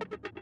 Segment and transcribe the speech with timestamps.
[0.00, 0.35] you